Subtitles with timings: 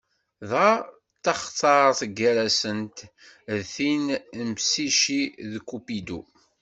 [0.49, 0.73] Dɣa
[1.23, 2.97] taxtart gar-asent
[3.57, 4.05] d tin
[4.47, 6.21] n Psici d Kupidu.